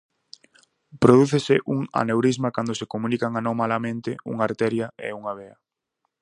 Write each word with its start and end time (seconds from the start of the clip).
Prodúcese 1.01 1.55
un 1.75 1.79
aneurisma 2.01 2.49
cando 2.55 2.73
se 2.79 2.89
comunican 2.93 3.33
anomalamente 3.41 4.11
unha 4.31 4.45
arteria 4.49 4.87
e 5.07 5.09
unha 5.19 5.33
vea. 5.39 5.57